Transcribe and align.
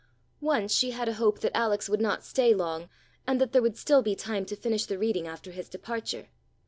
Once 0.39 0.73
she 0.73 0.89
had 0.89 1.07
a 1.07 1.13
hope 1.13 1.41
that 1.41 1.55
Alex 1.55 1.87
would 1.87 2.01
not 2.01 2.23
stay 2.23 2.55
long 2.55 2.89
and 3.27 3.39
that 3.39 3.51
there 3.51 3.61
would 3.61 3.77
still 3.77 4.01
be 4.01 4.15
time 4.15 4.45
to 4.47 4.55
finish 4.55 4.87
the 4.87 4.97
reading 4.97 5.27
after 5.27 5.51
his 5.51 5.69
departure. 5.69 6.27